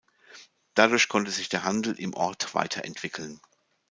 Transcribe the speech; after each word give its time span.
Dadurch 0.73 1.09
konnte 1.09 1.29
sich 1.29 1.47
der 1.49 1.63
Handel 1.63 1.93
im 1.99 2.15
Ort 2.15 2.55
weiter 2.55 2.85
entwickeln. 2.85 3.39